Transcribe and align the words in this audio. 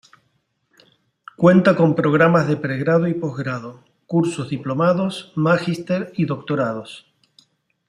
Cuenta 1.37 1.75
con 1.75 1.93
programas 1.93 2.47
de 2.47 2.57
pregrado 2.57 3.07
y 3.07 3.13
postgrado; 3.13 3.83
cursos, 4.07 4.49
diplomados, 4.49 5.31
magíster 5.35 6.11
y 6.15 6.25
doctorados. 6.25 7.05